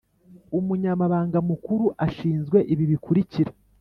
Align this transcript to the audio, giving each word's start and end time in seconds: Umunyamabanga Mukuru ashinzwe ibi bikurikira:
Umunyamabanga 0.59 1.37
Mukuru 1.49 1.85
ashinzwe 2.07 2.57
ibi 2.73 2.85
bikurikira: 2.91 3.51